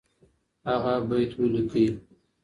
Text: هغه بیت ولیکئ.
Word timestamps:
هغه 0.69 0.93
بیت 1.07 1.31
ولیکئ. 1.37 1.85